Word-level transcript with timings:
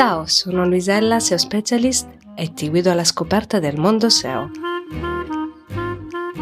Ciao, 0.00 0.24
sono 0.24 0.64
Luisella, 0.64 1.20
SEO 1.20 1.36
Specialist 1.36 2.08
e 2.34 2.54
ti 2.54 2.70
guido 2.70 2.90
alla 2.90 3.04
scoperta 3.04 3.58
del 3.58 3.78
mondo 3.78 4.08
SEO. 4.08 4.48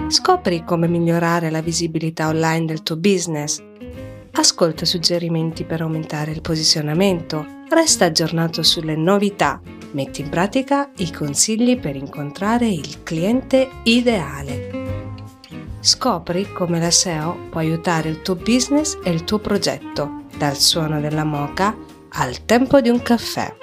Scopri 0.06 0.62
come 0.62 0.86
migliorare 0.86 1.50
la 1.50 1.60
visibilità 1.60 2.28
online 2.28 2.66
del 2.66 2.84
tuo 2.84 2.96
business. 2.96 3.60
Ascolta 4.30 4.84
suggerimenti 4.84 5.64
per 5.64 5.80
aumentare 5.80 6.30
il 6.30 6.40
posizionamento. 6.40 7.44
Resta 7.68 8.04
aggiornato 8.04 8.62
sulle 8.62 8.94
novità. 8.94 9.60
Metti 9.90 10.20
in 10.20 10.28
pratica 10.28 10.92
i 10.98 11.10
consigli 11.10 11.80
per 11.80 11.96
incontrare 11.96 12.68
il 12.68 13.02
cliente 13.02 13.68
ideale. 13.82 14.70
Scopri 15.80 16.52
come 16.52 16.78
la 16.78 16.92
SEO 16.92 17.48
può 17.50 17.58
aiutare 17.58 18.08
il 18.08 18.22
tuo 18.22 18.36
business 18.36 18.96
e 19.02 19.10
il 19.10 19.24
tuo 19.24 19.40
progetto, 19.40 20.26
dal 20.36 20.54
suono 20.54 21.00
della 21.00 21.24
moca 21.24 21.96
al 22.10 22.44
tempo 22.44 22.80
di 22.80 22.88
un 22.88 23.02
caffè. 23.02 23.56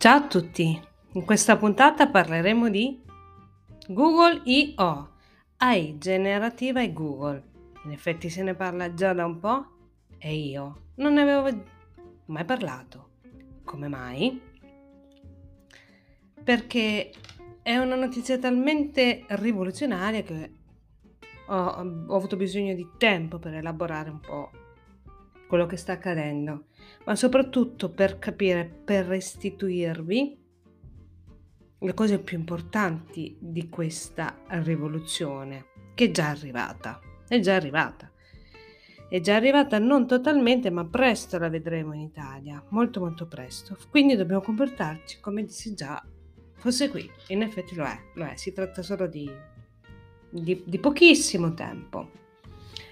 Ciao 0.00 0.16
a 0.16 0.26
tutti, 0.26 0.80
in 1.12 1.24
questa 1.24 1.56
puntata 1.56 2.08
parleremo 2.08 2.70
di 2.70 3.02
Google 3.88 4.42
I.O. 4.44 5.08
AI 5.56 5.98
generativa 5.98 6.80
e 6.80 6.92
Google. 6.92 7.42
In 7.84 7.90
effetti 7.90 8.30
se 8.30 8.42
ne 8.42 8.54
parla 8.54 8.94
già 8.94 9.12
da 9.12 9.24
un 9.26 9.38
po' 9.40 9.77
e 10.18 10.34
io 10.34 10.90
non 10.96 11.14
ne 11.14 11.22
avevo 11.22 11.64
mai 12.26 12.44
parlato. 12.44 13.10
Come 13.64 13.88
mai? 13.88 14.40
Perché 16.42 17.12
è 17.62 17.76
una 17.76 17.96
notizia 17.96 18.38
talmente 18.38 19.24
rivoluzionaria 19.28 20.22
che 20.22 20.52
ho, 21.46 21.54
ho, 21.54 22.14
avuto 22.14 22.36
bisogno 22.36 22.74
di 22.74 22.88
tempo 22.96 23.38
per 23.38 23.54
elaborare 23.54 24.10
un 24.10 24.20
po' 24.20 24.50
quello 25.46 25.66
che 25.66 25.76
sta 25.76 25.92
accadendo, 25.92 26.66
ma 27.04 27.16
soprattutto 27.16 27.90
per 27.90 28.18
capire, 28.18 28.66
per 28.66 29.06
restituirvi 29.06 30.46
le 31.80 31.94
cose 31.94 32.18
più 32.18 32.38
importanti 32.38 33.36
di 33.40 33.68
questa 33.68 34.42
rivoluzione 34.48 35.66
che 35.94 36.06
è 36.06 36.10
già 36.10 36.28
arrivata. 36.28 37.00
È 37.26 37.38
già 37.40 37.54
arrivata. 37.54 38.10
È 39.08 39.20
già 39.20 39.36
arrivata 39.36 39.78
non 39.78 40.06
totalmente, 40.06 40.68
ma 40.68 40.84
presto 40.84 41.38
la 41.38 41.48
vedremo 41.48 41.94
in 41.94 42.00
Italia, 42.00 42.62
molto 42.68 43.00
molto 43.00 43.26
presto. 43.26 43.74
Quindi 43.88 44.16
dobbiamo 44.16 44.42
comportarci 44.42 45.18
come 45.18 45.48
se 45.48 45.72
già 45.72 46.04
fosse 46.56 46.90
qui. 46.90 47.10
In 47.28 47.40
effetti 47.40 47.74
lo 47.74 47.84
è, 47.84 47.98
lo 48.16 48.24
è. 48.26 48.36
si 48.36 48.52
tratta 48.52 48.82
solo 48.82 49.06
di, 49.06 49.30
di, 50.28 50.62
di 50.62 50.78
pochissimo 50.78 51.54
tempo. 51.54 52.10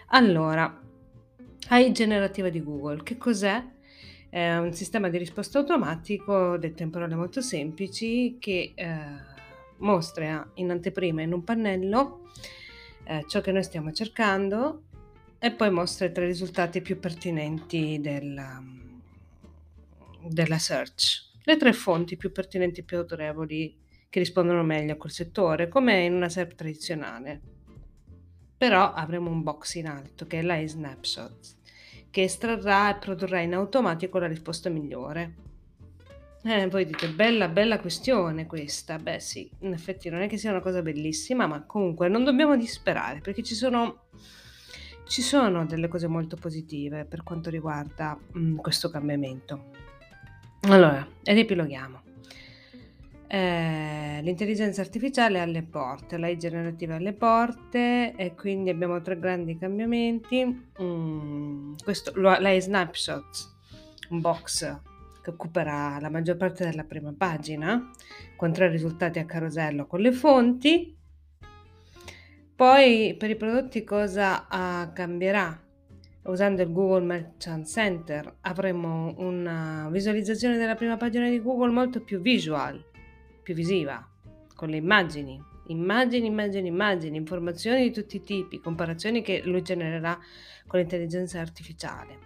Allora, 0.08 0.80
AI 1.68 1.92
generativa 1.92 2.48
di 2.48 2.62
Google, 2.62 3.02
che 3.02 3.18
cos'è? 3.18 3.62
È 4.30 4.56
un 4.56 4.72
sistema 4.72 5.10
di 5.10 5.18
risposta 5.18 5.58
automatico, 5.58 6.56
detto 6.56 6.82
in 6.82 6.88
parole 6.88 7.14
molto 7.14 7.42
semplici, 7.42 8.38
che 8.40 8.72
eh, 8.74 8.98
mostra 9.78 10.50
in 10.54 10.70
anteprima 10.70 11.20
in 11.20 11.34
un 11.34 11.44
pannello 11.44 12.30
eh, 13.04 13.24
ciò 13.28 13.42
che 13.42 13.52
noi 13.52 13.62
stiamo 13.62 13.92
cercando 13.92 14.84
e 15.38 15.50
poi 15.52 15.70
mostra 15.70 16.06
i 16.06 16.12
tre 16.12 16.26
risultati 16.26 16.80
più 16.80 16.98
pertinenti 16.98 17.98
della, 18.00 18.62
della 20.22 20.58
search. 20.58 21.24
Le 21.44 21.56
tre 21.56 21.72
fonti 21.72 22.16
più 22.16 22.32
pertinenti 22.32 22.80
e 22.80 22.82
più 22.82 22.96
autorevoli 22.98 23.76
che 24.08 24.18
rispondono 24.18 24.62
meglio 24.62 24.94
a 24.94 24.96
quel 24.96 25.12
settore, 25.12 25.68
come 25.68 26.04
in 26.04 26.14
una 26.14 26.28
SERP 26.28 26.54
tradizionale. 26.54 27.40
Però 28.56 28.92
avremo 28.92 29.30
un 29.30 29.42
box 29.42 29.74
in 29.74 29.86
alto 29.86 30.26
che 30.26 30.38
è 30.38 30.42
la 30.42 30.58
snapshot, 30.66 31.56
che 32.10 32.22
estrarrà 32.22 32.96
e 32.96 32.98
produrrà 32.98 33.40
in 33.40 33.54
automatico 33.54 34.18
la 34.18 34.26
risposta 34.26 34.70
migliore. 34.70 35.34
Eh, 36.42 36.66
voi 36.68 36.86
dite, 36.86 37.08
bella, 37.08 37.48
bella 37.48 37.78
questione 37.78 38.46
questa. 38.46 38.98
Beh 38.98 39.20
sì, 39.20 39.50
in 39.60 39.72
effetti 39.72 40.08
non 40.08 40.22
è 40.22 40.28
che 40.28 40.38
sia 40.38 40.50
una 40.50 40.60
cosa 40.60 40.80
bellissima, 40.80 41.46
ma 41.46 41.64
comunque 41.64 42.08
non 42.08 42.24
dobbiamo 42.24 42.56
disperare 42.56 43.20
perché 43.20 43.42
ci 43.42 43.54
sono 43.54 44.06
ci 45.06 45.22
sono 45.22 45.64
delle 45.66 45.88
cose 45.88 46.06
molto 46.06 46.36
positive 46.36 47.04
per 47.04 47.22
quanto 47.22 47.50
riguarda 47.50 48.18
mh, 48.32 48.38
mm, 48.38 48.56
questo 48.56 48.90
cambiamento. 48.90 49.70
Allora, 50.62 51.06
riepiloghiamo. 51.22 52.02
Eh, 53.28 54.20
l'intelligenza 54.22 54.80
artificiale 54.80 55.38
è 55.38 55.40
alle 55.40 55.62
porte, 55.62 56.16
l'AI 56.16 56.38
generativa 56.38 56.94
è 56.94 56.96
alle 56.98 57.12
porte 57.12 58.14
e 58.14 58.34
quindi 58.34 58.70
abbiamo 58.70 59.00
tre 59.00 59.18
grandi 59.18 59.56
cambiamenti. 59.56 60.68
Mm, 60.80 61.74
questo, 61.82 62.12
l'AI 62.14 62.60
snapshot, 62.60 63.54
un 64.10 64.20
box 64.20 64.80
che 65.22 65.30
occuperà 65.30 65.98
la 66.00 66.10
maggior 66.10 66.36
parte 66.36 66.64
della 66.64 66.84
prima 66.84 67.12
pagina, 67.16 67.90
con 68.36 68.52
tre 68.52 68.68
risultati 68.68 69.18
a 69.18 69.24
carosello 69.24 69.86
con 69.86 70.00
le 70.00 70.12
fonti 70.12 70.96
poi 72.56 73.14
per 73.18 73.28
i 73.28 73.36
prodotti 73.36 73.84
cosa 73.84 74.46
uh, 74.50 74.90
cambierà? 74.94 75.62
Usando 76.22 76.62
il 76.62 76.72
Google 76.72 77.04
Merchant 77.04 77.66
Center 77.66 78.38
avremo 78.40 79.14
una 79.18 79.88
visualizzazione 79.90 80.56
della 80.56 80.74
prima 80.74 80.96
pagina 80.96 81.28
di 81.28 81.40
Google 81.40 81.70
molto 81.70 82.00
più 82.00 82.18
visual, 82.18 82.82
più 83.42 83.54
visiva, 83.54 84.04
con 84.54 84.70
le 84.70 84.78
immagini, 84.78 85.38
immagini, 85.66 86.26
immagini, 86.26 86.68
immagini, 86.68 87.16
informazioni 87.18 87.82
di 87.82 87.92
tutti 87.92 88.16
i 88.16 88.22
tipi, 88.22 88.58
comparazioni 88.58 89.20
che 89.20 89.42
lui 89.44 89.60
genererà 89.60 90.18
con 90.66 90.80
l'intelligenza 90.80 91.38
artificiale. 91.38 92.18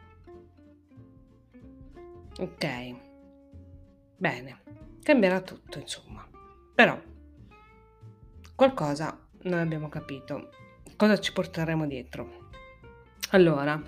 Ok, 2.39 2.95
bene, 4.17 4.61
cambierà 5.03 5.41
tutto 5.41 5.81
insomma, 5.81 6.25
però 6.73 6.99
qualcosa 8.55 9.29
non 9.43 9.59
abbiamo 9.59 9.89
capito. 9.89 10.51
Cosa 10.97 11.19
ci 11.19 11.33
porteremo 11.33 11.87
dietro? 11.87 12.49
Allora, 13.31 13.81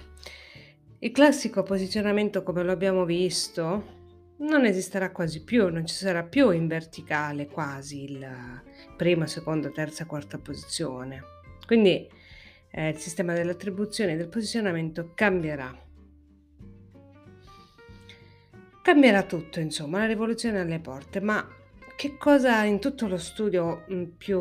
il 0.98 1.10
classico 1.10 1.62
posizionamento 1.62 2.42
come 2.42 2.62
lo 2.62 2.72
abbiamo 2.72 3.04
visto 3.04 4.00
non 4.38 4.64
esisterà 4.64 5.12
quasi 5.12 5.44
più, 5.44 5.68
non 5.68 5.86
ci 5.86 5.94
sarà 5.94 6.24
più 6.24 6.50
in 6.50 6.66
verticale 6.66 7.46
quasi 7.46 8.04
il 8.04 8.62
prima, 8.96 9.26
seconda, 9.26 9.70
terza, 9.70 10.06
quarta 10.06 10.38
posizione. 10.38 11.22
Quindi 11.66 12.08
eh, 12.70 12.88
il 12.88 12.96
sistema 12.96 13.34
delle 13.34 13.52
attribuzioni 13.52 14.12
e 14.12 14.16
del 14.16 14.28
posizionamento 14.28 15.12
cambierà. 15.14 15.76
Cambierà 18.82 19.22
tutto, 19.22 19.60
insomma, 19.60 19.98
la 19.98 20.06
rivoluzione 20.06 20.60
alle 20.60 20.80
porte, 20.80 21.20
ma 21.20 21.46
che 21.96 22.16
cosa 22.16 22.64
in 22.64 22.80
tutto 22.80 23.06
lo 23.06 23.18
studio 23.18 23.84
mm, 23.92 24.04
più 24.18 24.40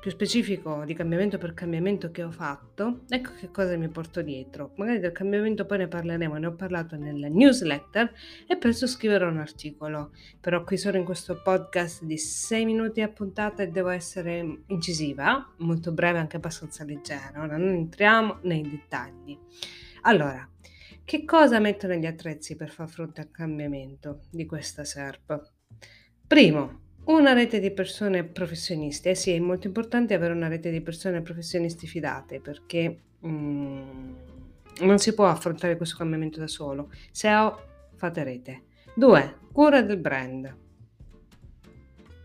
più 0.00 0.10
specifico 0.10 0.84
di 0.84 0.94
cambiamento 0.94 1.38
per 1.38 1.54
cambiamento 1.54 2.10
che 2.10 2.22
ho 2.22 2.30
fatto, 2.30 3.00
ecco 3.08 3.30
che 3.38 3.50
cosa 3.50 3.76
mi 3.76 3.88
porto 3.88 4.22
dietro. 4.22 4.72
Magari 4.76 5.00
del 5.00 5.12
cambiamento 5.12 5.66
poi 5.66 5.78
ne 5.78 5.88
parleremo, 5.88 6.36
ne 6.36 6.46
ho 6.46 6.54
parlato 6.54 6.96
nella 6.96 7.28
newsletter 7.28 8.12
e 8.46 8.56
presto 8.56 8.86
scriverò 8.86 9.28
un 9.28 9.38
articolo. 9.38 10.12
Però 10.40 10.62
qui 10.64 10.76
sono 10.76 10.96
in 10.96 11.04
questo 11.04 11.40
podcast 11.42 12.04
di 12.04 12.18
6 12.18 12.64
minuti 12.64 13.00
a 13.00 13.08
puntata 13.08 13.62
e 13.62 13.68
devo 13.68 13.88
essere 13.88 14.62
incisiva, 14.66 15.54
molto 15.58 15.92
breve 15.92 16.18
anche 16.18 16.36
abbastanza 16.36 16.84
leggera. 16.84 17.42
Ora 17.42 17.56
non 17.56 17.74
entriamo 17.74 18.38
nei 18.42 18.62
dettagli. 18.62 19.36
Allora, 20.02 20.48
che 21.04 21.24
cosa 21.24 21.58
metto 21.58 21.86
negli 21.86 22.06
attrezzi 22.06 22.56
per 22.56 22.70
far 22.70 22.88
fronte 22.88 23.20
al 23.20 23.30
cambiamento 23.30 24.22
di 24.30 24.44
questa 24.46 24.84
SERP? 24.84 25.52
Primo, 26.26 26.85
una 27.06 27.32
rete 27.32 27.60
di 27.60 27.70
persone 27.70 28.24
professionisti. 28.24 29.08
Eh 29.08 29.14
sì, 29.14 29.32
è 29.32 29.38
molto 29.38 29.66
importante 29.66 30.14
avere 30.14 30.32
una 30.32 30.48
rete 30.48 30.70
di 30.70 30.80
persone 30.80 31.22
professionisti 31.22 31.86
fidate 31.86 32.40
perché 32.40 32.98
mm, 33.26 34.14
non 34.80 34.98
si 34.98 35.14
può 35.14 35.26
affrontare 35.26 35.76
questo 35.76 35.96
cambiamento 35.96 36.40
da 36.40 36.46
solo. 36.46 36.90
Se 37.10 37.32
ho, 37.32 37.60
fate 37.96 38.24
rete. 38.24 38.62
Due, 38.94 39.38
cura 39.52 39.82
del 39.82 39.98
brand. 39.98 40.64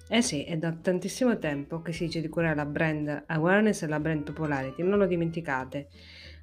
Eh 0.08 0.22
sì, 0.22 0.44
è 0.44 0.58
da 0.58 0.74
tantissimo 0.74 1.38
tempo 1.38 1.82
che 1.82 1.94
si 1.94 2.06
dice 2.06 2.20
di 2.20 2.28
curare 2.28 2.56
la 2.56 2.66
brand 2.66 3.24
awareness 3.28 3.84
e 3.84 3.88
la 3.88 4.00
brand 4.00 4.24
popularity, 4.24 4.84
non 4.84 4.98
lo 4.98 5.06
dimenticate. 5.06 5.88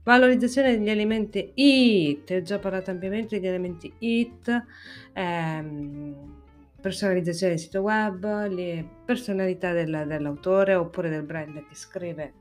Valorizzazione 0.04 0.78
degli 0.78 0.88
elementi 0.88 1.52
IT, 1.54 2.30
ho 2.30 2.40
già 2.40 2.58
parlato 2.58 2.90
ampiamente 2.90 3.38
degli 3.38 3.46
elementi 3.46 3.92
IT. 3.98 4.64
Ehm, 5.12 6.37
personalizzazione 6.80 7.54
del 7.54 7.62
sito 7.62 7.80
web, 7.80 8.46
le 8.48 8.88
personalità 9.04 9.72
del, 9.72 10.04
dell'autore 10.06 10.74
oppure 10.74 11.08
del 11.08 11.24
brand 11.24 11.66
che 11.66 11.74
scrive, 11.74 12.34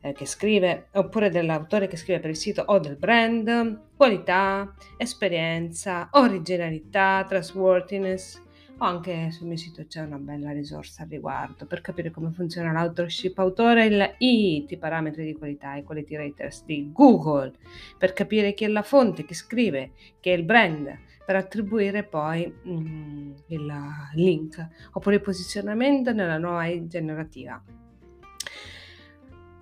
eh, 0.00 0.12
che 0.12 0.26
scrive, 0.26 0.88
oppure 0.92 1.30
dell'autore 1.30 1.88
che 1.88 1.96
scrive 1.96 2.20
per 2.20 2.30
il 2.30 2.36
sito 2.36 2.62
o 2.66 2.78
del 2.78 2.96
brand, 2.96 3.88
qualità, 3.96 4.74
esperienza, 4.96 6.08
originalità, 6.12 7.24
trustworthiness, 7.28 8.40
o 8.78 8.84
anche 8.84 9.30
sul 9.30 9.46
mio 9.46 9.56
sito 9.58 9.84
c'è 9.86 10.00
una 10.00 10.16
bella 10.16 10.52
risorsa 10.52 11.02
al 11.02 11.10
riguardo 11.10 11.66
per 11.66 11.82
capire 11.82 12.10
come 12.10 12.30
funziona 12.30 12.72
l'authorship 12.72 13.38
autore, 13.38 13.84
il 13.86 14.14
IT, 14.18 14.70
i 14.70 14.78
parametri 14.78 15.24
di 15.24 15.34
qualità, 15.34 15.74
i 15.74 15.82
quality 15.82 16.16
raters 16.16 16.64
di 16.64 16.90
Google, 16.92 17.52
per 17.98 18.12
capire 18.14 18.54
chi 18.54 18.64
è 18.64 18.68
la 18.68 18.82
fonte, 18.82 19.26
chi 19.26 19.34
scrive, 19.34 19.92
chi 20.20 20.30
è 20.30 20.32
il 20.32 20.44
brand, 20.44 21.08
per 21.30 21.38
attribuire 21.38 22.02
poi 22.02 22.52
mm, 22.66 23.32
il 23.46 23.72
link 24.14 24.68
oppure 24.94 25.14
il 25.14 25.20
posizionamento 25.20 26.12
nella 26.12 26.38
nuova 26.38 26.66
generativa. 26.88 27.62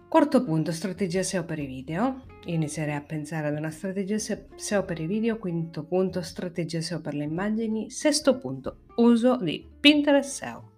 Quarto 0.08 0.42
punto, 0.44 0.72
strategia 0.72 1.22
SEO 1.22 1.44
per 1.44 1.58
i 1.58 1.66
video. 1.66 2.22
Inizierei 2.46 2.94
a 2.94 3.02
pensare 3.02 3.48
ad 3.48 3.58
una 3.58 3.68
strategia 3.68 4.16
SEO 4.16 4.84
per 4.86 4.98
i 4.98 5.06
video. 5.06 5.36
Quinto 5.36 5.84
punto, 5.84 6.22
strategia 6.22 6.80
SEO 6.80 7.02
per 7.02 7.12
le 7.12 7.24
immagini. 7.24 7.90
Sesto 7.90 8.38
punto, 8.38 8.84
uso 8.96 9.36
di 9.36 9.68
Pinterest 9.78 10.30
SEO. 10.30 10.70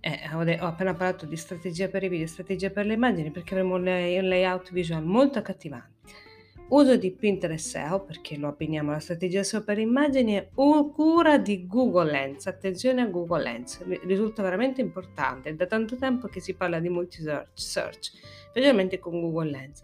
Eh, 0.00 0.20
ho, 0.32 0.66
appena 0.68 0.94
parlato 0.94 1.26
di 1.26 1.36
strategia 1.36 1.88
per 1.88 2.02
i 2.04 2.08
video, 2.08 2.26
strategia 2.26 2.70
per 2.70 2.86
le 2.86 2.94
immagini 2.94 3.30
perché 3.30 3.52
avremo 3.52 3.74
un 3.74 3.84
layout 3.84 4.72
visual 4.72 5.04
molto 5.04 5.38
accattivante 5.38 6.26
uso 6.68 6.96
di 6.96 7.10
Pinterest 7.10 7.68
SEO 7.68 8.00
perché 8.00 8.36
lo 8.36 8.48
abbiniamo 8.48 8.90
alla 8.90 9.00
strategia 9.00 9.42
SEO 9.42 9.62
per 9.62 9.78
immagini 9.78 10.36
e 10.36 10.48
cura 10.52 11.38
di 11.38 11.66
Google 11.66 12.10
Lens. 12.10 12.46
Attenzione 12.46 13.02
a 13.02 13.06
Google 13.06 13.42
Lens, 13.42 13.82
risulta 14.04 14.42
veramente 14.42 14.80
importante. 14.80 15.50
È 15.50 15.54
da 15.54 15.66
tanto 15.66 15.96
tempo 15.96 16.28
che 16.28 16.40
si 16.40 16.54
parla 16.54 16.80
di 16.80 16.88
multi-search, 16.88 17.50
search, 17.52 18.12
specialmente 18.50 18.98
con 18.98 19.20
Google 19.20 19.50
Lens. 19.50 19.82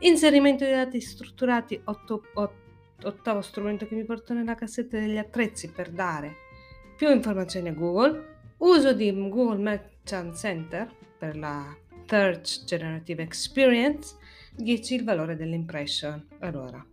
Inserimento 0.00 0.64
di 0.64 0.70
dati 0.70 1.00
strutturati, 1.00 1.80
otto, 1.84 2.22
otto, 2.34 2.58
ottavo 3.02 3.40
strumento 3.40 3.86
che 3.86 3.94
mi 3.94 4.04
porto 4.04 4.32
nella 4.32 4.54
cassetta 4.54 4.98
degli 4.98 5.18
attrezzi 5.18 5.70
per 5.70 5.90
dare 5.90 6.48
più 6.96 7.10
informazioni 7.10 7.68
a 7.68 7.72
Google. 7.72 8.28
Uso 8.58 8.92
di 8.92 9.10
Google 9.12 9.58
Merchant 9.58 10.36
Center 10.36 10.90
per 11.18 11.36
la 11.36 11.74
Search 12.10 12.64
Generative 12.64 13.22
Experience 13.22 14.16
10 14.56 14.94
il 14.96 15.04
valore 15.04 15.36
dell'impression. 15.36 16.26
Allora, 16.40 16.84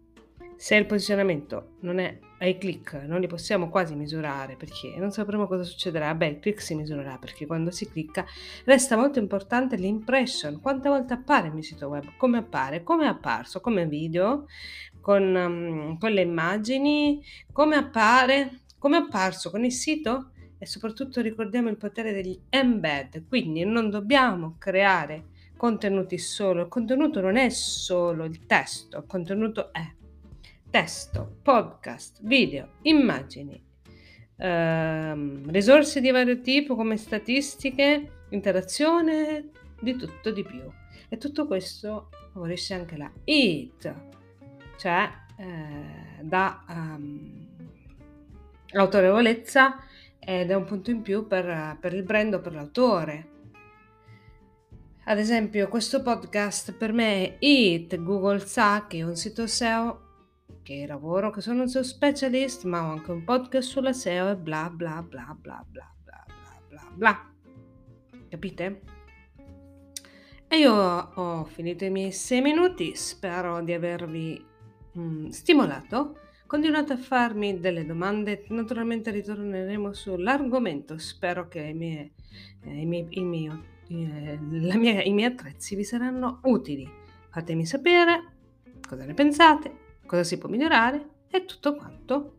se 0.56 0.76
il 0.76 0.86
posizionamento 0.86 1.78
non 1.80 1.98
è 1.98 2.20
ai 2.38 2.60
click, 2.60 2.94
non 3.08 3.20
li 3.20 3.26
possiamo 3.26 3.68
quasi 3.68 3.96
misurare 3.96 4.56
perché 4.56 4.94
non 4.98 5.10
sapremo 5.10 5.48
cosa 5.48 5.64
succederà. 5.64 6.14
Beh, 6.14 6.28
il 6.28 6.40
click 6.40 6.62
si 6.62 6.76
misurerà 6.76 7.18
perché 7.18 7.48
quando 7.48 7.72
si 7.72 7.90
clicca 7.90 8.28
resta 8.66 8.96
molto 8.96 9.18
importante 9.18 9.76
l'impression. 9.76 10.62
Quante 10.62 10.88
volte 10.88 11.14
appare 11.14 11.48
il 11.48 11.54
mio 11.54 11.64
sito 11.64 11.88
web? 11.88 12.16
Come 12.16 12.38
appare? 12.38 12.84
Come 12.84 13.06
è 13.06 13.08
apparso? 13.08 13.60
Come 13.60 13.88
video? 13.88 14.46
Con, 15.02 15.24
um, 15.34 15.98
con 15.98 16.12
le 16.12 16.22
immagini? 16.22 17.24
Come 17.52 17.76
appare? 17.76 18.60
Come 18.78 18.98
è 18.98 19.02
apparso 19.02 19.50
con 19.50 19.66
il 19.66 19.72
sito? 19.72 20.34
E 20.60 20.66
soprattutto 20.66 21.22
ricordiamo 21.22 21.70
il 21.70 21.78
potere 21.78 22.14
degli 22.14 22.40
embed, 22.50 23.28
quindi 23.28 23.64
non 23.64 23.90
dobbiamo 23.90 24.56
creare 24.58 25.36
contenuti 25.56 26.18
solo. 26.18 26.64
Il 26.64 26.68
contenuto 26.68 27.22
non 27.22 27.36
è 27.36 27.50
solo 27.50 28.24
il 28.24 28.46
testo, 28.46 28.98
il 28.98 29.06
contenuto 29.06 29.72
è 29.72 29.86
testo, 30.70 31.38
podcast, 31.42 32.20
video, 32.24 32.74
immagini, 32.84 33.62
ehm, 34.38 35.50
risorse 35.52 36.02
di 36.02 36.12
vario 36.12 36.42
tipo 36.42 36.76
come 36.76 36.98
statistiche, 36.98 38.26
interazione, 38.30 39.50
di 39.80 39.96
tutto 39.96 40.32
di 40.32 40.44
più. 40.44 40.64
E 41.10 41.18
tutto 41.18 41.48
questo 41.48 42.10
favorisce 42.34 42.74
anche 42.74 42.98
la 42.98 43.12
IT, 43.24 43.94
cioè 44.78 45.10
eh, 45.38 46.24
da 46.24 46.64
um, 46.68 47.48
autorevolezza 48.74 49.78
ed 50.28 50.52
è 50.52 50.54
un 50.54 50.66
punto 50.66 50.92
in 50.92 51.02
più 51.02 51.26
per, 51.26 51.78
per 51.80 51.94
il 51.94 52.04
brand 52.04 52.34
o 52.34 52.42
per 52.42 52.54
l'autore 52.54 53.36
ad 55.10 55.20
esempio, 55.20 55.70
questo 55.70 56.02
podcast 56.02 56.74
per 56.74 56.92
me 56.92 57.24
è 57.24 57.36
IT, 57.40 58.04
Google 58.04 58.40
sa 58.40 58.88
che 58.88 58.98
è 58.98 59.04
un 59.04 59.16
sito 59.16 59.48
SEO 59.48 60.02
che 60.64 60.86
lavoro, 60.86 61.30
che 61.30 61.40
sono 61.40 61.62
un 61.62 61.70
SEO 61.70 61.82
specialist, 61.82 62.66
ma 62.66 62.86
ho 62.86 62.92
anche 62.92 63.12
un 63.12 63.24
podcast 63.24 63.70
sulla 63.70 63.94
SEO 63.94 64.32
e 64.32 64.36
bla 64.36 64.70
bla 64.70 65.02
bla 65.02 65.34
bla 65.40 65.66
bla 65.66 65.96
bla 66.04 66.26
bla 66.26 66.62
bla 66.68 66.92
bla. 66.94 67.34
Capite? 68.28 68.82
E 70.50 70.58
io 70.58 70.74
ho 70.74 71.46
finito 71.46 71.86
i 71.86 71.90
miei 71.90 72.12
sei 72.12 72.42
minuti, 72.42 72.94
spero 72.94 73.62
di 73.62 73.72
avervi 73.72 74.46
mm, 74.98 75.30
stimolato. 75.30 76.20
Continuate 76.48 76.94
a 76.94 76.98
farmi 76.98 77.60
delle 77.60 77.86
domande, 77.86 78.46
naturalmente 78.48 79.12
ritorneremo 79.12 79.92
sull'argomento, 79.92 80.98
spero 80.98 81.50
che 81.50 81.60
i 81.60 81.74
miei, 81.74 82.10
eh, 82.64 82.82
i 82.82 82.86
miei, 82.86 83.06
il 83.10 83.26
mio 83.26 83.64
eh, 83.90 84.40
mia, 84.42 85.04
i 85.04 85.12
miei 85.12 85.32
attrezzi 85.32 85.76
vi 85.76 85.84
saranno 85.84 86.40
utili. 86.44 86.90
Fatemi 87.30 87.66
sapere 87.66 88.36
cosa 88.88 89.04
ne 89.04 89.14
pensate, 89.14 90.00
cosa 90.06 90.24
si 90.24 90.38
può 90.38 90.48
migliorare 90.48 91.10
e 91.30 91.44
tutto 91.44 91.76
quanto. 91.76 92.36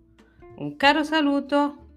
Un 0.56 0.76
caro 0.76 1.04
saluto! 1.04 1.87